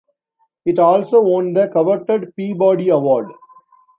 It 0.65 0.79
also 0.79 1.21
won 1.21 1.53
the 1.53 1.67
coveted 1.69 2.35
Peabody 2.35 2.89
Award. 2.89 3.29